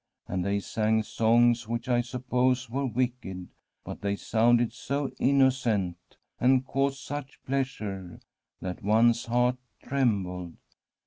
And 0.27 0.43
they 0.43 0.59
sang 0.59 1.03
songs 1.03 1.67
which, 1.67 1.87
I 1.87 2.01
suppose, 2.01 2.71
were 2.71 2.87
wicked, 2.87 3.49
but 3.83 4.01
they 4.01 4.15
sounded 4.15 4.73
so 4.73 5.11
innocent, 5.19 5.97
and 6.39 6.65
caused 6.65 6.97
such 6.97 7.39
pleasure, 7.43 8.19
that 8.61 8.81
one's 8.81 9.25
heart 9.25 9.57
trembled. 9.83 10.55